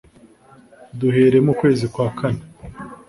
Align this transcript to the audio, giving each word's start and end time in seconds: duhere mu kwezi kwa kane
duhere 0.99 1.37
mu 1.45 1.53
kwezi 1.59 1.85
kwa 1.93 2.07
kane 2.17 2.43